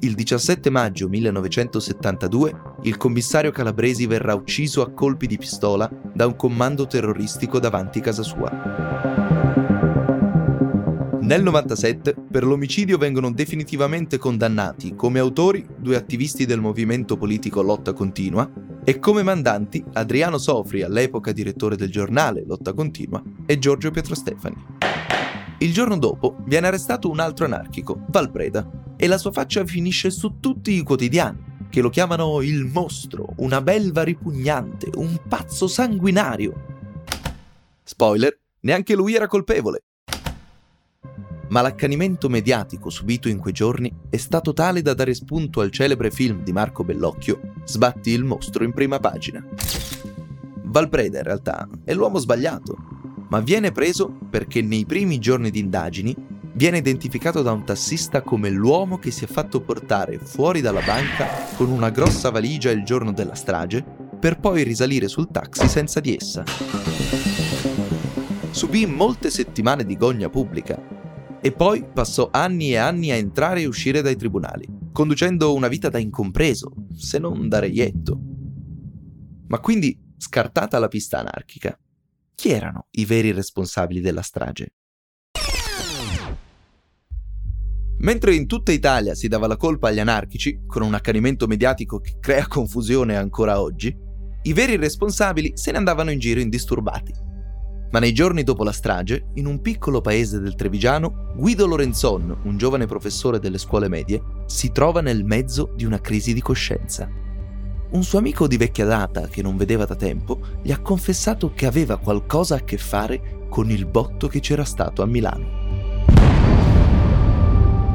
Il 0.00 0.14
17 0.14 0.70
maggio 0.70 1.08
1972 1.08 2.54
il 2.82 2.96
commissario 2.96 3.50
Calabresi 3.50 4.06
verrà 4.06 4.34
ucciso 4.34 4.82
a 4.82 4.90
colpi 4.90 5.26
di 5.26 5.38
pistola 5.38 5.90
da 6.12 6.26
un 6.26 6.36
comando 6.36 6.86
terroristico 6.86 7.58
davanti 7.58 8.00
casa 8.00 8.22
sua. 8.22 8.52
Nel 11.20 11.42
97 11.42 12.14
per 12.30 12.44
l'omicidio 12.44 12.98
vengono 12.98 13.32
definitivamente 13.32 14.18
condannati 14.18 14.94
come 14.94 15.18
autori 15.18 15.66
due 15.78 15.96
attivisti 15.96 16.44
del 16.44 16.60
movimento 16.60 17.16
politico 17.16 17.62
Lotta 17.62 17.94
Continua 17.94 18.73
e 18.84 18.98
come 18.98 19.22
mandanti 19.22 19.82
Adriano 19.94 20.36
Sofri, 20.36 20.82
all'epoca 20.82 21.32
direttore 21.32 21.74
del 21.74 21.90
giornale 21.90 22.44
Lotta 22.46 22.74
Continua, 22.74 23.22
e 23.46 23.58
Giorgio 23.58 23.90
Pietrostefani. 23.90 24.56
Il 25.58 25.72
giorno 25.72 25.96
dopo 25.96 26.36
viene 26.44 26.66
arrestato 26.66 27.08
un 27.08 27.18
altro 27.18 27.46
anarchico, 27.46 28.04
Valpreda, 28.08 28.94
e 28.96 29.06
la 29.06 29.16
sua 29.16 29.32
faccia 29.32 29.64
finisce 29.64 30.10
su 30.10 30.38
tutti 30.38 30.72
i 30.72 30.82
quotidiani, 30.82 31.52
che 31.70 31.80
lo 31.80 31.88
chiamano 31.88 32.42
il 32.42 32.66
mostro, 32.66 33.32
una 33.36 33.62
belva 33.62 34.02
ripugnante, 34.02 34.90
un 34.96 35.18
pazzo 35.26 35.66
sanguinario. 35.66 36.52
Spoiler, 37.82 38.38
neanche 38.60 38.94
lui 38.94 39.14
era 39.14 39.26
colpevole 39.26 39.84
ma 41.48 41.60
l'accanimento 41.60 42.28
mediatico 42.28 42.90
subito 42.90 43.28
in 43.28 43.38
quei 43.38 43.52
giorni 43.52 43.92
è 44.10 44.16
stato 44.16 44.52
tale 44.52 44.82
da 44.82 44.92
dare 44.92 45.14
spunto 45.14 45.60
al 45.60 45.70
celebre 45.70 46.10
film 46.10 46.42
di 46.42 46.52
Marco 46.52 46.82
Bellocchio, 46.82 47.53
Sbatti 47.64 48.10
il 48.10 48.24
mostro 48.24 48.62
in 48.64 48.72
prima 48.72 48.98
pagina. 48.98 49.44
Valpreda 50.64 51.18
in 51.18 51.24
realtà 51.24 51.68
è 51.84 51.94
l'uomo 51.94 52.18
sbagliato, 52.18 52.76
ma 53.28 53.40
viene 53.40 53.72
preso 53.72 54.18
perché 54.28 54.60
nei 54.60 54.84
primi 54.84 55.18
giorni 55.18 55.50
di 55.50 55.60
indagini 55.60 56.14
viene 56.52 56.78
identificato 56.78 57.42
da 57.42 57.52
un 57.52 57.64
tassista 57.64 58.22
come 58.22 58.50
l'uomo 58.50 58.98
che 58.98 59.10
si 59.10 59.24
è 59.24 59.26
fatto 59.26 59.60
portare 59.60 60.18
fuori 60.18 60.60
dalla 60.60 60.82
banca 60.82 61.26
con 61.56 61.70
una 61.70 61.90
grossa 61.90 62.30
valigia 62.30 62.70
il 62.70 62.84
giorno 62.84 63.12
della 63.12 63.34
strage 63.34 63.84
per 64.20 64.38
poi 64.38 64.62
risalire 64.62 65.08
sul 65.08 65.30
taxi 65.30 65.66
senza 65.68 66.00
di 66.00 66.14
essa. 66.14 66.44
Subì 68.50 68.86
molte 68.86 69.30
settimane 69.30 69.84
di 69.84 69.96
gogna 69.96 70.28
pubblica 70.28 70.80
e 71.40 71.50
poi 71.50 71.84
passò 71.92 72.28
anni 72.30 72.72
e 72.72 72.76
anni 72.76 73.10
a 73.10 73.16
entrare 73.16 73.62
e 73.62 73.66
uscire 73.66 74.00
dai 74.00 74.16
tribunali, 74.16 74.66
conducendo 74.94 75.52
una 75.54 75.66
vita 75.66 75.88
da 75.88 75.98
incompreso, 75.98 76.72
se 76.96 77.18
non 77.18 77.48
da 77.48 77.58
reietto. 77.58 78.16
Ma 79.48 79.58
quindi, 79.58 80.00
scartata 80.16 80.78
la 80.78 80.86
pista 80.86 81.18
anarchica, 81.18 81.76
chi 82.36 82.50
erano 82.50 82.86
i 82.92 83.04
veri 83.04 83.32
responsabili 83.32 84.00
della 84.00 84.22
strage? 84.22 84.74
Mentre 87.98 88.36
in 88.36 88.46
tutta 88.46 88.70
Italia 88.70 89.16
si 89.16 89.26
dava 89.26 89.48
la 89.48 89.56
colpa 89.56 89.88
agli 89.88 89.98
anarchici, 89.98 90.62
con 90.64 90.82
un 90.82 90.94
accanimento 90.94 91.48
mediatico 91.48 91.98
che 91.98 92.18
crea 92.20 92.46
confusione 92.46 93.16
ancora 93.16 93.60
oggi, 93.60 93.92
i 94.42 94.52
veri 94.52 94.76
responsabili 94.76 95.56
se 95.56 95.72
ne 95.72 95.78
andavano 95.78 96.12
in 96.12 96.20
giro 96.20 96.38
indisturbati 96.38 97.33
ma 97.94 98.00
nei 98.00 98.12
giorni 98.12 98.42
dopo 98.42 98.64
la 98.64 98.72
strage, 98.72 99.26
in 99.34 99.46
un 99.46 99.60
piccolo 99.60 100.00
paese 100.00 100.40
del 100.40 100.56
Trevigiano, 100.56 101.30
Guido 101.36 101.64
Lorenzon, 101.64 102.38
un 102.42 102.56
giovane 102.56 102.86
professore 102.86 103.38
delle 103.38 103.56
scuole 103.56 103.86
medie, 103.86 104.20
si 104.46 104.72
trova 104.72 105.00
nel 105.00 105.22
mezzo 105.24 105.70
di 105.76 105.84
una 105.84 106.00
crisi 106.00 106.34
di 106.34 106.40
coscienza. 106.40 107.08
Un 107.90 108.02
suo 108.02 108.18
amico 108.18 108.48
di 108.48 108.56
vecchia 108.56 108.84
data, 108.84 109.28
che 109.28 109.42
non 109.42 109.56
vedeva 109.56 109.84
da 109.84 109.94
tempo, 109.94 110.40
gli 110.60 110.72
ha 110.72 110.80
confessato 110.80 111.52
che 111.54 111.66
aveva 111.66 111.98
qualcosa 111.98 112.56
a 112.56 112.64
che 112.64 112.78
fare 112.78 113.46
con 113.48 113.70
il 113.70 113.86
botto 113.86 114.26
che 114.26 114.40
c'era 114.40 114.64
stato 114.64 115.00
a 115.00 115.06
Milano. 115.06 116.08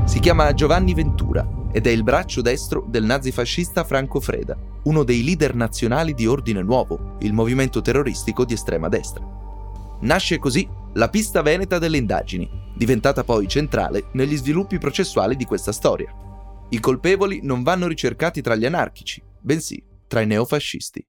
Si 0.06 0.20
chiama 0.20 0.53
Giovanni 0.53 0.94
Ventura 0.94 1.46
ed 1.74 1.88
è 1.88 1.89
il 1.89 2.03
braccio 2.03 2.39
destro 2.39 2.86
del 2.88 3.03
nazifascista 3.03 3.84
Franco 3.84 4.22
Freda, 4.22 4.56
uno 4.84 5.03
dei 5.03 5.25
leader 5.25 5.56
nazionali 5.56 6.13
di 6.13 6.25
Ordine 6.25 6.63
Nuovo, 6.63 7.18
il 7.20 7.34
movimento 7.34 7.82
terroristico 7.82 8.46
di 8.46 8.53
estrema 8.53 8.88
destra. 8.88 9.38
Nasce 10.01 10.39
così 10.39 10.68
la 10.94 11.10
pista 11.10 11.41
veneta 11.41 11.77
delle 11.77 11.98
indagini, 11.98 12.50
diventata 12.74 13.24
poi 13.24 13.48
centrale 13.48 14.06
negli 14.13 14.38
sviluppi 14.38 14.77
processuali 14.77 15.36
di 15.36 15.44
questa 15.46 15.72
storia. 15.72 16.13
I 16.70 16.79
colpevoli 16.79 17.41
non 17.44 17.63
vanno 17.63 17.88
ricercati 17.88 18.41
tra 18.41 18.56
gli 18.56 18.65
anarchici, 18.65 19.22
bensì 19.39 19.84
tra 20.08 20.22
i 20.22 20.25
neofascisti. 20.25 21.06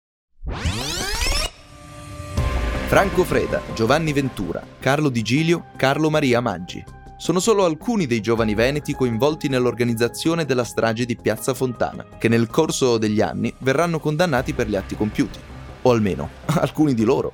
Franco 2.89 3.23
Freda, 3.23 3.63
Giovanni 3.73 4.13
Ventura, 4.13 4.67
Carlo 4.81 5.09
Di 5.09 5.23
Gilio, 5.23 5.67
Carlo 5.77 6.11
Maria 6.11 6.41
Maggi. 6.41 6.83
Sono 7.17 7.39
solo 7.39 7.65
alcuni 7.65 8.07
dei 8.07 8.21
giovani 8.21 8.55
veneti 8.55 8.95
coinvolti 8.95 9.49
nell'organizzazione 9.49 10.45
della 10.45 10.65
strage 10.65 11.05
di 11.05 11.17
Piazza 11.17 11.55
Fontana, 11.55 12.05
che 12.19 12.29
nel 12.29 12.49
corso 12.49 12.99
degli 12.99 13.21
anni 13.21 13.55
verranno 13.59 14.01
condannati 14.01 14.55
per 14.55 14.69
gli 14.69 14.75
atti 14.75 14.97
compiuti. 14.97 15.39
O 15.83 15.91
almeno, 15.91 16.31
alcuni 16.59 16.95
di 16.95 17.05
loro, 17.05 17.33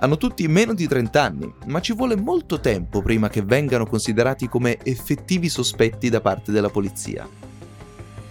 hanno 0.00 0.16
tutti 0.16 0.46
meno 0.48 0.74
di 0.74 0.86
30 0.86 1.22
anni, 1.22 1.52
ma 1.66 1.80
ci 1.80 1.94
vuole 1.94 2.16
molto 2.16 2.60
tempo 2.60 3.02
prima 3.02 3.28
che 3.28 3.42
vengano 3.42 3.86
considerati 3.86 4.48
come 4.48 4.78
effettivi 4.82 5.48
sospetti 5.48 6.08
da 6.08 6.20
parte 6.20 6.52
della 6.52 6.68
polizia. 6.68 7.28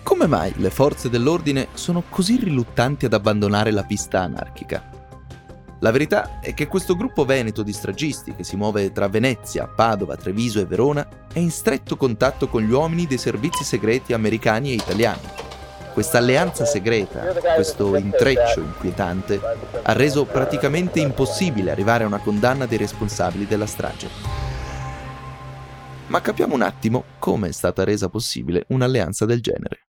Come 0.04 0.28
mai 0.28 0.54
le 0.56 0.70
forze 0.70 1.10
dell'ordine 1.10 1.68
sono 1.74 2.04
così 2.08 2.38
riluttanti 2.42 3.06
ad 3.06 3.14
abbandonare 3.14 3.72
la 3.72 3.84
pista 3.84 4.22
anarchica? 4.22 4.96
La 5.80 5.92
verità 5.92 6.40
è 6.40 6.54
che 6.54 6.68
questo 6.68 6.96
gruppo 6.96 7.26
veneto 7.26 7.62
di 7.62 7.74
stragisti, 7.74 8.34
che 8.34 8.44
si 8.44 8.56
muove 8.56 8.92
tra 8.92 9.10
Venezia, 9.10 9.68
Padova, 9.68 10.16
Treviso 10.16 10.60
e 10.60 10.66
Verona, 10.66 11.08
è 11.32 11.40
in 11.40 11.52
stretto 11.52 11.98
contatto 11.98 12.48
con 12.48 12.64
gli 12.64 12.72
uomini 12.72 13.06
dei 13.06 13.20
servizi 13.20 13.64
segreti 13.64 14.14
americani 14.14 14.72
e 14.72 14.76
italiani. 14.76 15.47
Questa 15.98 16.20
alleanza 16.20 16.64
segreta, 16.64 17.22
questo 17.56 17.96
intreccio 17.96 18.60
inquietante, 18.60 19.42
ha 19.82 19.94
reso 19.94 20.26
praticamente 20.26 21.00
impossibile 21.00 21.72
arrivare 21.72 22.04
a 22.04 22.08
una 22.08 22.20
condanna 22.20 22.68
dei 22.68 22.78
responsabili 22.78 23.48
della 23.48 23.66
strage. 23.66 24.08
Ma 26.06 26.22
capiamo 26.22 26.54
un 26.54 26.62
attimo 26.62 27.04
come 27.18 27.48
è 27.48 27.52
stata 27.52 27.84
resa 27.84 28.10
possibile 28.10 28.66
un'alleanza 28.68 29.26
del 29.26 29.42
genere. 29.42 29.88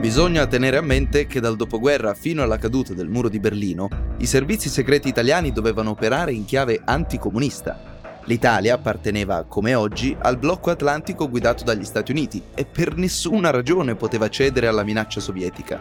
Bisogna 0.00 0.48
tenere 0.48 0.78
a 0.78 0.82
mente 0.82 1.28
che 1.28 1.38
dal 1.38 1.54
dopoguerra 1.54 2.12
fino 2.14 2.42
alla 2.42 2.58
caduta 2.58 2.92
del 2.92 3.08
muro 3.08 3.28
di 3.28 3.38
Berlino, 3.38 3.88
i 4.16 4.26
servizi 4.26 4.68
segreti 4.68 5.06
italiani 5.06 5.52
dovevano 5.52 5.90
operare 5.90 6.32
in 6.32 6.44
chiave 6.44 6.80
anticomunista. 6.84 7.95
L'Italia 8.26 8.74
apparteneva, 8.74 9.44
come 9.44 9.74
oggi, 9.76 10.16
al 10.20 10.36
blocco 10.36 10.70
atlantico 10.70 11.28
guidato 11.28 11.62
dagli 11.62 11.84
Stati 11.84 12.10
Uniti 12.10 12.42
e 12.56 12.64
per 12.64 12.96
nessuna 12.96 13.50
ragione 13.50 13.94
poteva 13.94 14.28
cedere 14.28 14.66
alla 14.66 14.82
minaccia 14.82 15.20
sovietica. 15.20 15.80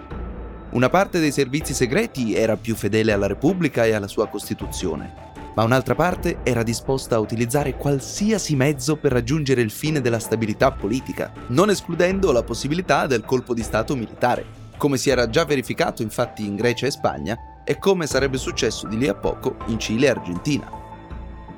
Una 0.69 0.89
parte 0.89 1.19
dei 1.19 1.31
servizi 1.31 1.73
segreti 1.73 2.35
era 2.35 2.55
più 2.55 2.75
fedele 2.75 3.13
alla 3.13 3.25
Repubblica 3.25 3.85
e 3.85 3.93
alla 3.93 4.07
sua 4.07 4.27
Costituzione, 4.27 5.11
ma 5.55 5.63
un'altra 5.63 5.95
parte 5.95 6.39
era 6.43 6.61
disposta 6.61 7.15
a 7.15 7.19
utilizzare 7.19 7.77
qualsiasi 7.77 8.55
mezzo 8.55 8.95
per 8.95 9.13
raggiungere 9.13 9.61
il 9.61 9.71
fine 9.71 9.99
della 9.99 10.19
stabilità 10.19 10.71
politica, 10.71 11.31
non 11.47 11.71
escludendo 11.71 12.31
la 12.31 12.43
possibilità 12.43 13.07
del 13.07 13.25
colpo 13.25 13.55
di 13.55 13.63
Stato 13.63 13.95
militare, 13.95 14.45
come 14.77 14.97
si 14.97 15.09
era 15.09 15.29
già 15.29 15.45
verificato 15.45 16.03
infatti 16.03 16.45
in 16.45 16.55
Grecia 16.55 16.85
e 16.85 16.91
Spagna 16.91 17.35
e 17.63 17.79
come 17.79 18.05
sarebbe 18.05 18.37
successo 18.37 18.85
di 18.85 18.99
lì 18.99 19.07
a 19.07 19.15
poco 19.15 19.55
in 19.67 19.79
Cile 19.79 20.05
e 20.05 20.09
Argentina. 20.09 20.84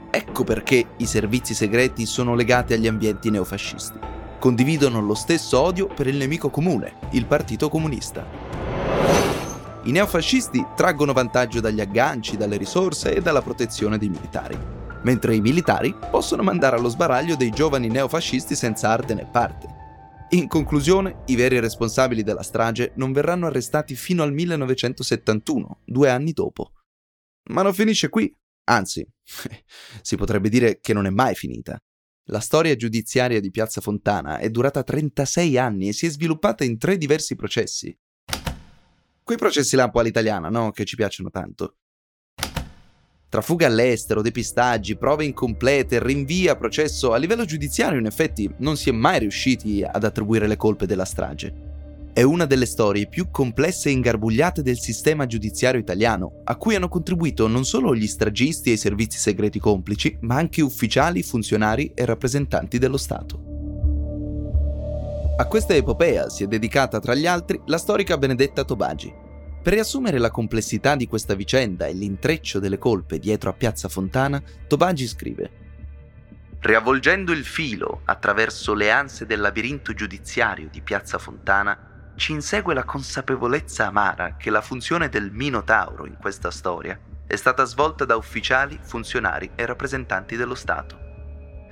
Ecco 0.10 0.44
perché 0.44 0.94
i 0.98 1.06
servizi 1.06 1.54
segreti 1.54 2.06
sono 2.06 2.34
legati 2.34 2.74
agli 2.74 2.88
ambienti 2.88 3.30
neofascisti. 3.30 4.00
Condividono 4.40 5.02
lo 5.02 5.16
stesso 5.16 5.60
odio 5.60 5.88
per 5.88 6.08
il 6.08 6.16
nemico 6.16 6.50
comune, 6.50 6.94
il 7.12 7.26
Partito 7.26 7.70
Comunista. 7.70 8.26
I 9.84 9.92
neofascisti 9.92 10.66
traggono 10.76 11.14
vantaggio 11.14 11.60
dagli 11.60 11.82
agganci, 11.82 12.38
dalle 12.38 12.58
risorse 12.58 13.16
e 13.16 13.22
dalla 13.22 13.42
protezione 13.42 13.98
dei 13.98 14.10
militari, 14.10 14.58
mentre 15.04 15.36
i 15.36 15.42
militari 15.42 15.96
possono 16.12 16.44
mandare 16.44 16.76
allo 16.76 16.90
sbaraglio 16.90 17.36
dei 17.36 17.52
giovani 17.52 17.88
neofascisti 17.88 18.56
senza 18.56 18.90
arte 18.90 19.14
né 19.14 19.26
parte. 19.26 19.76
In 20.32 20.48
conclusione, 20.48 21.24
i 21.28 21.36
veri 21.36 21.60
responsabili 21.62 22.22
della 22.22 22.44
strage 22.44 22.92
non 22.96 23.14
verranno 23.14 23.46
arrestati 23.46 23.96
fino 23.96 24.24
al 24.24 24.34
1971, 24.34 25.80
due 25.86 26.10
anni 26.10 26.34
dopo. 26.34 26.72
Ma 27.52 27.62
non 27.62 27.74
finisce 27.74 28.10
qui, 28.10 28.30
anzi, 28.68 29.06
si 30.02 30.16
potrebbe 30.16 30.50
dire 30.50 30.80
che 30.80 30.94
non 30.94 31.06
è 31.06 31.10
mai 31.10 31.36
finita. 31.36 31.78
La 32.30 32.40
storia 32.40 32.76
giudiziaria 32.76 33.40
di 33.40 33.52
Piazza 33.52 33.80
Fontana 33.80 34.38
è 34.38 34.50
durata 34.50 34.84
36 34.84 35.58
anni 35.58 35.88
e 35.88 35.94
si 35.94 36.06
è 36.06 36.10
sviluppata 36.10 36.64
in 36.64 36.78
tre 36.78 36.98
diversi 36.98 37.36
processi. 37.36 37.98
Quei 39.24 39.38
processi 39.38 39.76
lampo 39.76 40.00
all'italiana, 40.00 40.50
no? 40.50 40.72
Che 40.72 40.86
ci 40.86 40.96
piacciono 40.96 41.30
tanto. 41.30 41.78
Tra 43.30 43.42
fughe 43.42 43.66
all'estero, 43.66 44.22
depistaggi, 44.22 44.96
prove 44.96 45.26
incomplete, 45.26 46.02
rinvii 46.02 46.48
a 46.48 46.56
processo, 46.56 47.12
a 47.14 47.18
livello 47.18 47.44
giudiziario 47.44 48.00
in 48.00 48.06
effetti 48.06 48.50
non 48.60 48.78
si 48.78 48.90
è 48.90 48.94
mai 48.94 49.20
riusciti 49.20 49.84
ad 49.84 50.04
attribuire 50.04 50.48
le 50.48 50.56
colpe 50.56 50.86
della 50.86 51.04
strage. 51.04 51.77
È 52.18 52.24
una 52.24 52.46
delle 52.46 52.66
storie 52.66 53.06
più 53.06 53.30
complesse 53.30 53.90
e 53.90 53.92
ingarbugliate 53.92 54.64
del 54.64 54.80
sistema 54.80 55.28
giudiziario 55.28 55.80
italiano, 55.80 56.42
a 56.46 56.56
cui 56.56 56.74
hanno 56.74 56.88
contribuito 56.88 57.46
non 57.46 57.64
solo 57.64 57.94
gli 57.94 58.08
stragisti 58.08 58.72
e 58.72 58.74
i 58.74 58.78
servizi 58.78 59.20
segreti 59.20 59.60
complici, 59.60 60.18
ma 60.22 60.34
anche 60.34 60.64
ufficiali, 60.64 61.22
funzionari 61.22 61.92
e 61.94 62.06
rappresentanti 62.06 62.80
dello 62.80 62.98
Stato. 62.98 63.40
A 65.38 65.46
questa 65.46 65.76
epopea 65.76 66.28
si 66.30 66.44
è 66.44 66.48
dedicata 66.48 67.00
tra 67.00 67.14
gli 67.14 67.28
altri 67.28 67.62
la 67.68 67.78
storica 67.78 68.18
Benedetta 68.18 68.64
Tobagi. 68.64 69.14
Per 69.62 69.74
riassumere 69.74 70.18
la 70.18 70.32
complessità 70.32 70.96
di 70.96 71.06
questa 71.06 71.36
vicenda 71.36 71.86
e 71.86 71.94
l'intreccio 71.94 72.58
delle 72.58 72.80
colpe 72.80 73.20
dietro 73.20 73.52
a 73.52 73.54
Piazza 73.54 73.90
Fontana, 73.90 74.42
Tobagi 74.68 75.06
scrive 75.06 75.52
Riavvolgendo 76.62 77.32
il 77.32 77.46
filo 77.46 78.02
attraverso 78.06 78.74
le 78.74 78.90
anse 78.90 79.28
del 79.28 79.40
labirinto 79.40 79.94
giudiziario 79.94 80.68
di 80.72 80.82
Piazza 80.82 81.20
Fontana, 81.20 81.92
ci 82.18 82.32
insegue 82.32 82.74
la 82.74 82.84
consapevolezza 82.84 83.86
amara 83.86 84.38
che 84.38 84.50
la 84.50 84.62
funzione 84.62 85.08
del 85.08 85.32
Minotauro 85.32 86.08
in 86.08 86.18
questa 86.20 86.50
storia 86.50 87.00
è 87.28 87.36
stata 87.36 87.64
svolta 87.64 88.06
da 88.06 88.16
ufficiali, 88.16 88.80
funzionari 88.82 89.52
e 89.54 89.66
rappresentanti 89.68 90.36
dello 90.36 90.56
Stato. 90.56 90.98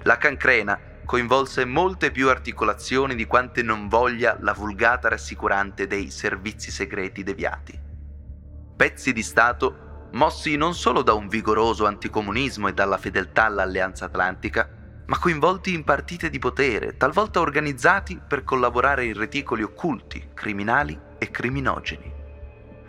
La 0.04 0.18
cancrena 0.18 0.80
coinvolse 1.04 1.66
molte 1.66 2.12
più 2.12 2.30
articolazioni 2.30 3.16
di 3.16 3.26
quante 3.26 3.64
non 3.64 3.88
voglia 3.88 4.38
la 4.40 4.54
vulgata 4.54 5.10
rassicurante 5.10 5.88
dei 5.88 6.12
servizi 6.12 6.70
segreti 6.70 7.24
deviati. 7.24 7.80
Pezzi 8.76 9.14
di 9.14 9.24
Stato 9.24 10.10
mossi 10.12 10.58
non 10.58 10.76
solo 10.76 11.02
da 11.02 11.14
un 11.14 11.28
vigoroso 11.28 11.88
anticomunismo 11.88 12.68
e 12.68 12.74
dalla 12.74 12.98
fedeltà 12.98 13.46
all'Alleanza 13.46 14.06
Atlantica, 14.06 14.70
ma 15.08 15.18
coinvolti 15.18 15.74
in 15.74 15.84
partite 15.84 16.30
di 16.30 16.40
potere, 16.40 16.98
talvolta 16.98 17.40
organizzati 17.40 18.20
per 18.26 18.44
collaborare 18.44 19.06
in 19.06 19.14
reticoli 19.14 19.64
occulti, 19.64 20.30
criminali 20.34 21.00
e 21.18 21.30
criminogeni. 21.30 22.14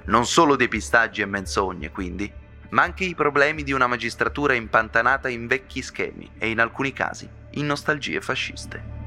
Non 0.07 0.27
solo 0.27 0.57
depistaggi 0.57 1.21
e 1.21 1.27
menzogne, 1.27 1.91
quindi, 1.91 2.33
ma 2.71 2.83
anche 2.83 3.05
i 3.05 3.15
problemi 3.15 3.63
di 3.63 3.73
una 3.73 3.87
magistratura 3.87 4.55
impantanata 4.55 5.29
in 5.29 5.47
vecchi 5.47 5.83
schemi 5.83 6.31
e 6.39 6.49
in 6.49 6.61
alcuni 6.61 6.93
casi 6.93 7.29
in 7.51 7.67
nostalgie 7.67 8.21
fasciste. 8.21 9.06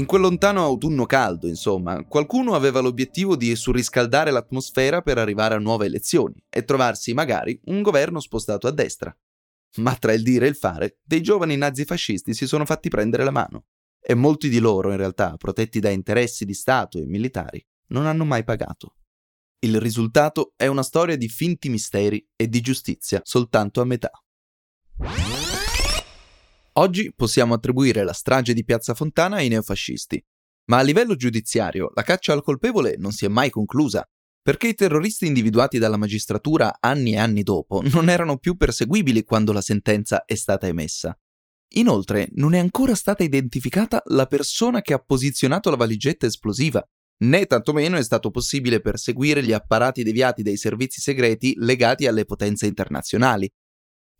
In 0.00 0.06
quel 0.06 0.22
lontano 0.22 0.64
autunno 0.64 1.04
caldo, 1.04 1.46
insomma, 1.46 2.02
qualcuno 2.06 2.54
aveva 2.54 2.80
l'obiettivo 2.80 3.36
di 3.36 3.54
surriscaldare 3.54 4.30
l'atmosfera 4.30 5.02
per 5.02 5.18
arrivare 5.18 5.54
a 5.54 5.58
nuove 5.58 5.84
elezioni 5.84 6.42
e 6.48 6.64
trovarsi 6.64 7.12
magari 7.12 7.60
un 7.64 7.82
governo 7.82 8.18
spostato 8.18 8.66
a 8.66 8.70
destra. 8.70 9.14
Ma 9.76 9.94
tra 9.96 10.14
il 10.14 10.22
dire 10.22 10.46
e 10.46 10.48
il 10.48 10.56
fare, 10.56 11.00
dei 11.02 11.20
giovani 11.20 11.54
nazifascisti 11.54 12.32
si 12.32 12.46
sono 12.46 12.64
fatti 12.64 12.88
prendere 12.88 13.24
la 13.24 13.30
mano 13.30 13.66
e 14.00 14.14
molti 14.14 14.48
di 14.48 14.58
loro, 14.58 14.90
in 14.90 14.96
realtà, 14.96 15.36
protetti 15.36 15.80
da 15.80 15.90
interessi 15.90 16.46
di 16.46 16.54
Stato 16.54 16.96
e 16.96 17.04
militari, 17.04 17.62
non 17.88 18.06
hanno 18.06 18.24
mai 18.24 18.42
pagato. 18.42 18.94
Il 19.58 19.78
risultato 19.78 20.54
è 20.56 20.66
una 20.66 20.82
storia 20.82 21.18
di 21.18 21.28
finti 21.28 21.68
misteri 21.68 22.26
e 22.36 22.48
di 22.48 22.62
giustizia 22.62 23.20
soltanto 23.22 23.82
a 23.82 23.84
metà. 23.84 24.10
Oggi 26.74 27.12
possiamo 27.14 27.54
attribuire 27.54 28.04
la 28.04 28.12
strage 28.12 28.54
di 28.54 28.64
Piazza 28.64 28.94
Fontana 28.94 29.36
ai 29.36 29.48
neofascisti, 29.48 30.22
ma 30.66 30.78
a 30.78 30.82
livello 30.82 31.16
giudiziario 31.16 31.90
la 31.94 32.02
caccia 32.02 32.32
al 32.32 32.44
colpevole 32.44 32.94
non 32.96 33.10
si 33.10 33.24
è 33.24 33.28
mai 33.28 33.50
conclusa, 33.50 34.08
perché 34.40 34.68
i 34.68 34.74
terroristi 34.74 35.26
individuati 35.26 35.78
dalla 35.78 35.96
magistratura 35.96 36.76
anni 36.78 37.14
e 37.14 37.18
anni 37.18 37.42
dopo 37.42 37.82
non 37.90 38.08
erano 38.08 38.38
più 38.38 38.56
perseguibili 38.56 39.24
quando 39.24 39.52
la 39.52 39.60
sentenza 39.60 40.24
è 40.24 40.36
stata 40.36 40.68
emessa. 40.68 41.18
Inoltre 41.74 42.28
non 42.34 42.54
è 42.54 42.58
ancora 42.58 42.94
stata 42.94 43.24
identificata 43.24 44.02
la 44.06 44.26
persona 44.26 44.80
che 44.80 44.92
ha 44.92 44.98
posizionato 44.98 45.70
la 45.70 45.76
valigetta 45.76 46.26
esplosiva, 46.26 46.84
né 47.24 47.46
tantomeno 47.46 47.96
è 47.96 48.02
stato 48.02 48.30
possibile 48.30 48.80
perseguire 48.80 49.42
gli 49.42 49.52
apparati 49.52 50.02
deviati 50.04 50.42
dei 50.42 50.56
servizi 50.56 51.00
segreti 51.00 51.54
legati 51.56 52.06
alle 52.06 52.24
potenze 52.24 52.66
internazionali. 52.66 53.50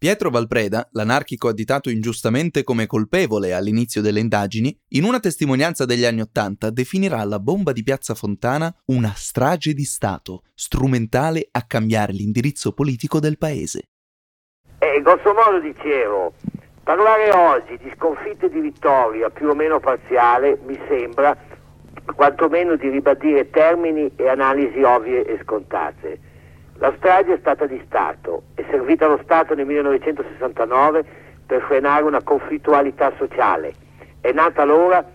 Pietro 0.01 0.31
Valpreda, 0.31 0.89
l'anarchico 0.93 1.49
additato 1.49 1.91
ingiustamente 1.91 2.65
come 2.65 2.87
colpevole 2.87 3.53
all'inizio 3.53 4.01
delle 4.01 4.21
indagini, 4.21 4.75
in 4.93 5.05
una 5.05 5.21
testimonianza 5.21 5.85
degli 5.85 6.07
anni 6.07 6.23
Ottanta 6.23 6.71
definirà 6.71 7.23
la 7.25 7.39
bomba 7.39 7.73
di 7.73 7.83
Piazza 7.83 8.15
Fontana 8.15 8.75
una 8.87 9.13
strage 9.15 9.75
di 9.75 9.85
Stato, 9.85 10.45
strumentale 10.55 11.47
a 11.51 11.67
cambiare 11.67 12.15
l'indirizzo 12.15 12.73
politico 12.73 13.21
del 13.21 13.37
paese. 13.37 13.89
E 14.79 15.03
grosso 15.03 15.35
modo 15.35 15.61
dicevo, 15.61 16.33
parlare 16.83 17.31
oggi 17.33 17.77
di 17.77 17.93
sconfitte 17.95 18.49
di 18.49 18.61
vittoria 18.61 19.29
più 19.29 19.51
o 19.51 19.55
meno 19.55 19.81
parziale 19.81 20.59
mi 20.65 20.81
sembra 20.89 21.37
quantomeno 22.17 22.75
di 22.77 22.89
ribadire 22.89 23.51
termini 23.51 24.11
e 24.17 24.29
analisi 24.31 24.81
ovvie 24.81 25.27
e 25.27 25.39
scontate. 25.43 26.30
La 26.81 26.95
strage 26.97 27.35
è 27.35 27.39
stata 27.41 27.67
di 27.67 27.79
Stato, 27.85 28.45
è 28.55 28.65
servita 28.71 29.05
allo 29.05 29.21
Stato 29.23 29.55
nel 29.55 29.67
1969 29.67 31.05
per 31.45 31.61
frenare 31.69 32.05
una 32.05 32.23
conflittualità 32.23 33.13
sociale. 33.19 33.75
È 34.19 34.33
nata 34.33 34.63
allora 34.63 35.07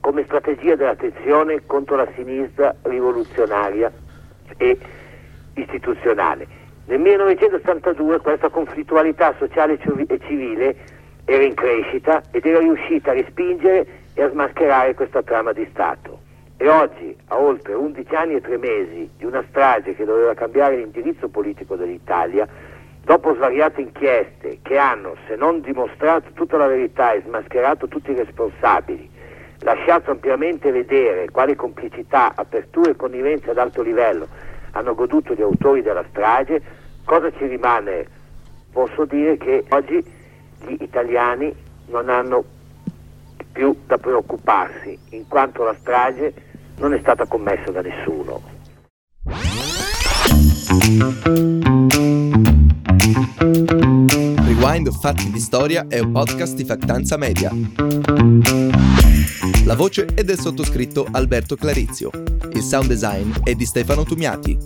come 0.00 0.24
strategia 0.24 0.76
della 0.76 0.94
tensione 0.94 1.64
contro 1.64 1.96
la 1.96 2.06
sinistra 2.14 2.74
rivoluzionaria 2.82 3.90
e 4.58 4.78
istituzionale. 5.54 6.46
Nel 6.84 7.00
1962 7.00 8.18
questa 8.20 8.50
conflittualità 8.50 9.34
sociale 9.38 9.78
e 10.06 10.20
civile 10.26 10.76
era 11.24 11.42
in 11.42 11.54
crescita 11.54 12.24
ed 12.30 12.44
era 12.44 12.58
riuscita 12.58 13.12
a 13.12 13.14
respingere 13.14 13.86
e 14.12 14.22
a 14.22 14.28
smascherare 14.28 14.92
questa 14.94 15.22
trama 15.22 15.54
di 15.54 15.66
Stato. 15.70 16.28
E 16.62 16.68
oggi, 16.68 17.16
a 17.28 17.38
oltre 17.38 17.72
11 17.72 18.14
anni 18.14 18.34
e 18.34 18.42
3 18.42 18.58
mesi 18.58 19.08
di 19.16 19.24
una 19.24 19.42
strage 19.48 19.94
che 19.94 20.04
doveva 20.04 20.34
cambiare 20.34 20.76
l'indirizzo 20.76 21.28
politico 21.28 21.74
dell'Italia, 21.74 22.46
dopo 23.02 23.34
svariate 23.34 23.80
inchieste 23.80 24.58
che 24.60 24.76
hanno, 24.76 25.16
se 25.26 25.36
non 25.36 25.62
dimostrato 25.62 26.28
tutta 26.34 26.58
la 26.58 26.66
verità 26.66 27.12
e 27.12 27.22
smascherato 27.24 27.88
tutti 27.88 28.10
i 28.10 28.14
responsabili, 28.14 29.08
lasciato 29.60 30.10
ampiamente 30.10 30.70
vedere 30.70 31.30
quali 31.30 31.54
complicità, 31.54 32.32
aperture 32.34 32.90
e 32.90 32.96
connivenze 32.96 33.48
ad 33.48 33.56
alto 33.56 33.80
livello 33.80 34.28
hanno 34.72 34.94
goduto 34.94 35.32
gli 35.32 35.40
autori 35.40 35.80
della 35.80 36.04
strage, 36.10 36.60
cosa 37.06 37.32
ci 37.38 37.46
rimane? 37.46 38.04
Posso 38.70 39.06
dire 39.06 39.38
che 39.38 39.64
oggi 39.70 40.04
gli 40.66 40.76
italiani 40.80 41.54
non 41.86 42.10
hanno 42.10 42.44
più 43.50 43.74
da 43.86 43.96
preoccuparsi, 43.96 44.98
in 45.12 45.26
quanto 45.26 45.64
la 45.64 45.74
strage 45.80 46.48
non 46.80 46.94
è 46.94 46.98
stata 47.00 47.26
commessa 47.26 47.70
da 47.70 47.82
nessuno. 47.82 48.40
Rewind 54.44 54.90
Fatti 54.90 55.30
di 55.30 55.40
Storia 55.40 55.86
è 55.88 55.98
un 55.98 56.12
podcast 56.12 56.54
di 56.56 56.64
Factanza 56.64 57.16
Media. 57.18 57.50
La 59.64 59.74
voce 59.76 60.06
è 60.06 60.24
del 60.24 60.38
sottoscritto 60.38 61.06
Alberto 61.10 61.54
Clarizio. 61.54 62.10
Il 62.52 62.62
sound 62.62 62.86
design 62.86 63.30
è 63.44 63.54
di 63.54 63.66
Stefano 63.66 64.04
Tumiati. 64.04 64.58